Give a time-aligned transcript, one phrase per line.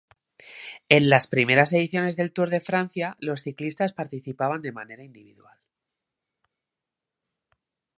[0.89, 5.59] En las primeras ediciones del Tour de Francia los ciclistas participaban de manera individual.